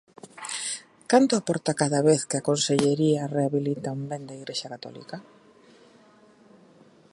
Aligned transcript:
¿Canto 1.11 1.33
aporta 1.35 1.79
cada 1.81 1.99
vez 2.09 2.21
que 2.29 2.37
a 2.37 2.45
Consellería 2.49 3.31
rehabilita 3.35 3.95
un 3.97 4.03
ben 4.11 4.23
da 4.27 4.37
Igrexa 4.39 4.71
católica? 4.75 5.17